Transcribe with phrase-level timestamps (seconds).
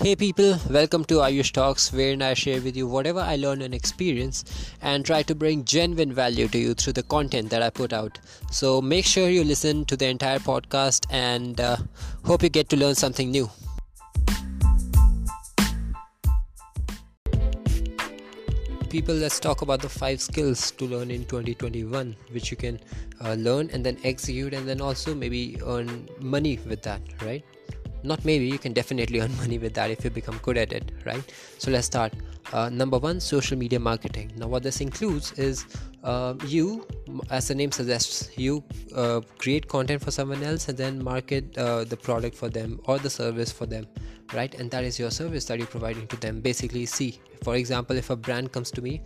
[0.00, 3.74] Hey people, welcome to Ayush Talks, wherein I share with you whatever I learn and
[3.74, 4.44] experience
[4.80, 8.16] and try to bring genuine value to you through the content that I put out.
[8.52, 11.78] So make sure you listen to the entire podcast and uh,
[12.24, 13.50] hope you get to learn something new.
[18.88, 22.78] People, let's talk about the five skills to learn in 2021, which you can
[23.20, 27.44] uh, learn and then execute, and then also maybe earn money with that, right?
[28.02, 30.92] Not maybe you can definitely earn money with that if you become good at it
[31.04, 31.22] right?
[31.58, 32.12] So let's start.
[32.52, 34.32] Uh, number one social media marketing.
[34.36, 35.66] Now what this includes is
[36.02, 36.86] uh, you
[37.30, 38.64] as the name suggests you
[38.94, 42.98] uh, create content for someone else and then market uh, the product for them or
[42.98, 43.86] the service for them
[44.34, 44.54] right?
[44.54, 46.40] And that is your service that you're providing to them.
[46.40, 49.02] Basically see for example if a brand comes to me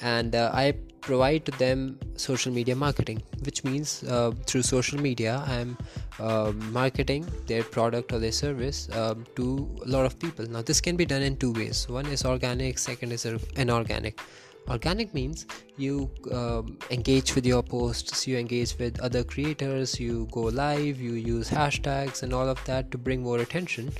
[0.00, 5.42] and uh, i provide to them social media marketing which means uh, through social media
[5.46, 5.76] i'm
[6.20, 10.46] uh, marketing their product or their service um, to a lot of people.
[10.46, 11.88] Now this can be done in two ways.
[11.88, 14.20] One is organic second is inorganic.
[14.68, 20.42] Organic means you um, engage with your posts you engage with other creators you go
[20.42, 23.92] live you use hashtags and all of that to bring more attention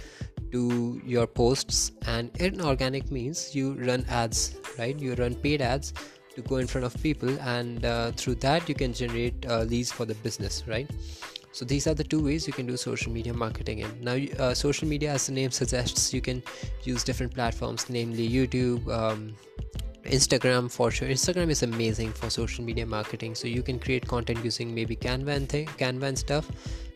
[0.54, 4.98] to your posts and inorganic means you run ads right?
[4.98, 5.92] You run paid ads
[6.34, 9.92] to go in front of people and uh, through that you can generate uh, leads
[9.92, 10.90] for the business right?
[11.52, 13.90] So these are the two ways you can do social media marketing in.
[14.00, 16.42] Now uh, social media as the name suggests you can
[16.82, 19.34] use different platforms namely youtube um,
[20.04, 21.08] instagram for sure.
[21.08, 23.34] Instagram is amazing for social media marketing.
[23.34, 26.50] So you can create content using maybe canva and thing canva and stuff.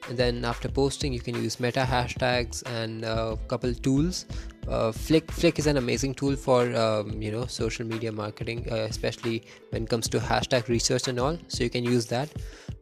[0.09, 4.27] And then after posting you can use meta hashtags and a uh, couple tools.
[4.69, 8.87] Uh, flick flick is an amazing tool for um, you know social media marketing uh,
[8.91, 11.39] especially when it comes to hashtag research and all.
[11.49, 12.31] So you can use that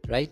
[0.09, 0.29] right?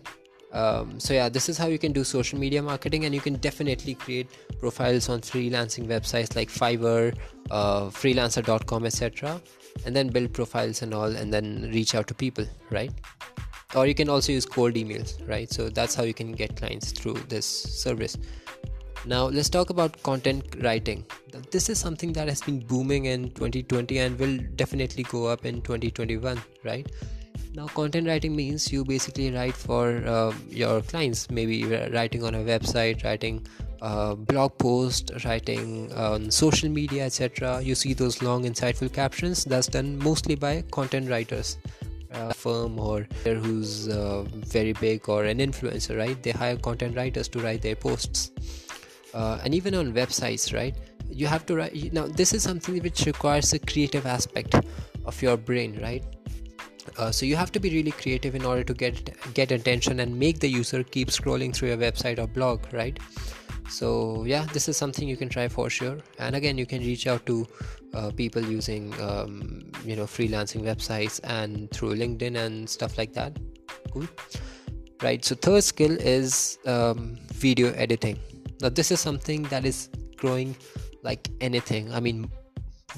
[0.52, 3.04] Um, so yeah this is how you can do social media marketing.
[3.06, 4.28] And you can definitely create
[4.60, 7.16] profiles on freelancing websites like fiverr
[7.50, 9.40] uh, freelancer.com etc
[9.84, 12.92] and then build profiles and all and then reach out to people right?
[13.74, 15.50] Or you can also use cold emails right?
[15.50, 18.16] So that's how you can get clients through this service.
[19.04, 21.04] Now let's talk about content writing.
[21.50, 25.62] This is something that has been booming in 2020 and will definitely go up in
[25.62, 26.90] 2021 right?
[27.54, 31.30] Now content writing means you basically write for uh, your clients.
[31.30, 33.46] Maybe writing on a website writing
[33.82, 39.44] a blog post writing on social media etc you see those long insightful captions.
[39.44, 41.58] That's done mostly by content writers.
[42.12, 46.20] A firm or who's uh, very big or an influencer right?
[46.22, 48.30] They hire content writers to write their posts.
[49.12, 50.74] Uh, and even on websites right?
[51.10, 54.54] You have to write now this is something which requires a creative aspect
[55.04, 56.04] of your brain right?
[56.96, 60.18] Uh, so you have to be really creative in order to get get attention and
[60.18, 62.98] make the user keep scrolling through your website or blog right
[63.68, 65.98] so yeah this is something you can try for sure.
[66.18, 67.46] And again you can reach out to
[67.94, 73.38] uh, people using um, you know freelancing websites and through linkedin and stuff like that.
[73.92, 74.08] Cool.
[75.02, 78.18] Right so third skill is um, video editing.
[78.60, 80.56] Now this is something that is growing
[81.02, 81.92] like anything.
[81.92, 82.30] I mean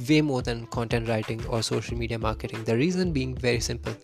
[0.08, 2.64] way more than content writing or social media marketing.
[2.64, 3.94] The reason being very simple.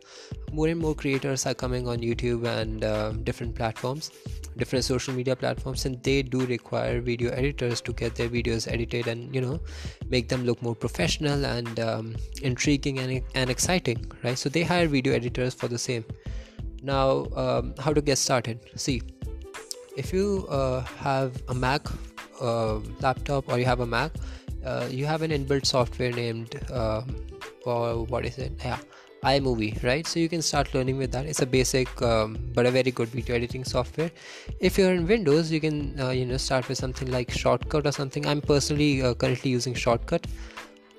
[0.52, 4.10] More and more creators are coming on youtube and uh, different platforms
[4.56, 9.06] different social media platforms and they do require video editors to get their videos edited
[9.06, 9.60] and you know
[10.08, 14.38] make them look more professional and um, intriguing and, and exciting right?
[14.38, 16.04] So they hire video editors for the same.
[16.82, 18.60] Now um, how to get started?
[18.76, 19.02] See
[19.96, 21.86] if you uh, have a mac
[22.40, 24.12] uh, laptop or you have a mac
[24.64, 27.16] uh, you have an inbuilt software named um,
[27.64, 28.78] or what is it yeah
[29.24, 30.06] iMovie, right?
[30.06, 31.26] So you can start learning with that.
[31.26, 34.10] It's a basic um, but a very good video editing software.
[34.60, 37.92] If you're in Windows, you can uh, you know start with something like Shotcut or
[37.92, 38.26] something.
[38.26, 40.26] I'm personally uh, currently using Shotcut,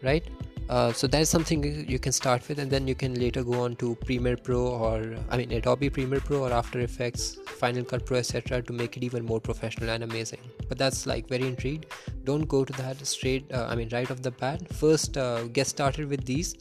[0.01, 0.27] right?
[0.67, 3.61] Uh, so that is something you can start with and then you can later go
[3.61, 8.03] on to premiere pro or i mean adobe premiere pro or after effects final cut
[8.03, 10.39] pro etc to make it even more professional and amazing.
[10.67, 11.85] But that's like very intrigued.
[12.23, 14.67] Don't go to that straight uh, i mean right off the bat.
[14.73, 16.55] First uh, get started with these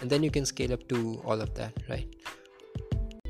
[0.00, 2.06] and then you can scale up to all of that right?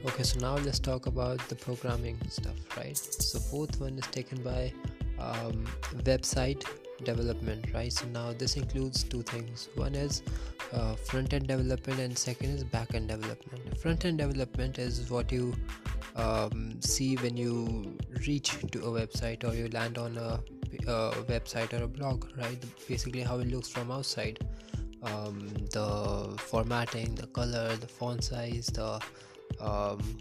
[0.07, 2.97] Okay so now let's talk about the programming stuff right?
[2.97, 4.73] So both one is taken by
[5.19, 5.67] um,
[6.05, 6.65] website
[7.05, 7.93] development right?
[7.93, 9.69] So now this includes two things.
[9.75, 10.23] One is
[10.73, 13.79] uh, front end development and second is back end development.
[13.79, 15.55] Front end development is what you
[16.17, 20.41] um, see when you reach to a website or you land on a,
[20.87, 22.63] a website or a blog right?
[22.89, 24.47] Basically how it looks from outside.
[25.03, 29.01] Um, the formatting the color the font size the
[29.59, 30.19] um,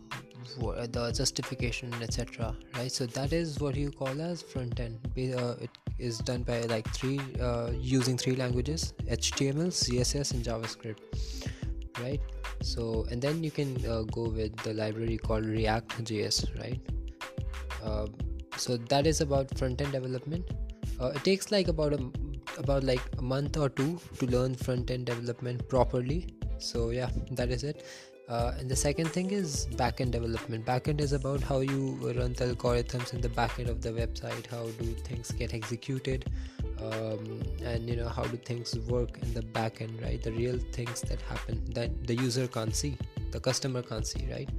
[0.57, 2.91] the justification etc right?
[2.91, 6.87] So that is what you call as front end uh, it is done by like
[6.93, 10.99] three uh, using three languages html css and javascript
[12.01, 12.21] right?
[12.61, 16.79] So and then you can uh, go with the library called react js right?
[17.83, 18.07] Uh,
[18.57, 20.49] so that is about front end development.
[20.99, 22.11] Uh, it takes like about a
[22.57, 26.27] about like a month or two to learn front end development properly.
[26.57, 27.83] So yeah that is it
[28.29, 30.63] uh, and the second thing is backend development.
[30.63, 34.65] Backend is about how you run the algorithms in the backend of the website how
[34.79, 36.29] do things get executed
[36.79, 40.21] um, and you know how do things work in the backend right?
[40.21, 42.97] The real things that happen that the user can't see
[43.31, 44.49] the customer can't see right?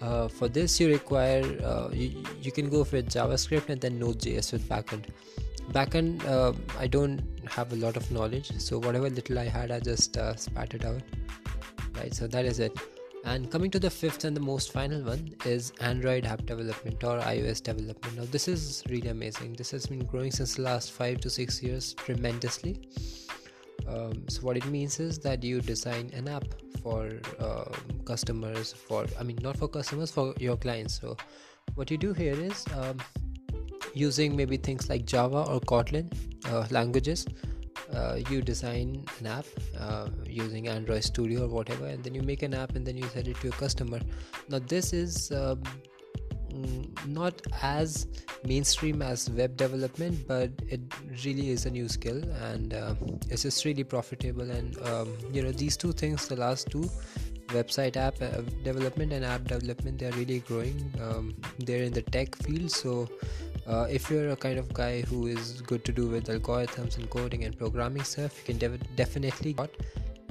[0.00, 4.52] Uh, for this you require uh, you, you can go with javascript and then node.js
[4.52, 5.06] with backend.
[5.72, 9.78] Backend uh, i don't have a lot of knowledge so whatever little i had i
[9.78, 11.02] just uh, spat it out
[11.96, 12.14] right?
[12.14, 12.76] So that is it
[13.24, 17.18] and coming to the fifth and the most final one is android app development or
[17.20, 18.16] ios development.
[18.16, 19.54] Now this is really amazing.
[19.54, 22.80] This has been growing since the last five to six years tremendously.
[23.86, 26.44] Um, so what it means is that you design an app
[26.82, 27.64] for uh,
[28.06, 31.00] customers for i mean not for customers for your clients.
[31.00, 31.16] So
[31.74, 32.98] what you do here is um,
[33.94, 36.12] using maybe things like java or kotlin
[36.46, 37.26] uh, languages
[37.94, 39.46] uh, you design an app
[39.78, 43.04] uh, using android studio or whatever and then you make an app and then you
[43.08, 44.00] sell it to a customer.
[44.48, 45.62] Now this is um,
[47.06, 48.06] not as
[48.44, 50.80] mainstream as web development but it
[51.24, 52.94] really is a new skill and uh,
[53.28, 56.88] it's just really profitable and um, you know these two things the last two
[57.48, 62.34] website app uh, development and app development they're really growing um, they're in the tech
[62.36, 62.70] field.
[62.70, 63.08] So
[63.70, 67.08] uh, if you're a kind of guy who is good to do with algorithms and
[67.10, 69.68] coding and programming stuff you can dev- definitely go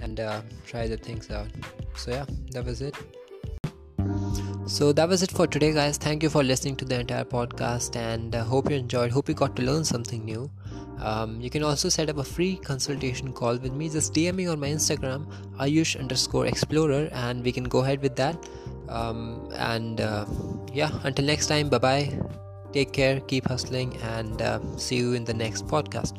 [0.02, 1.48] and uh, try the things out.
[1.96, 2.96] So yeah that was it.
[4.66, 5.98] So that was it for today guys.
[5.98, 9.12] Thank you for listening to the entire podcast and uh, hope you enjoyed.
[9.12, 10.50] Hope you got to learn something new.
[11.00, 13.90] Um, you can also set up a free consultation call with me.
[13.90, 15.26] Just dm me on my instagram
[15.60, 18.50] ayush underscore explorer and we can go ahead with that.
[18.90, 20.26] Um, and uh,
[20.74, 21.70] yeah until next time.
[21.70, 22.39] Bye bye
[22.72, 26.14] Take care, keep hustling, and uh, see you in the next podcast.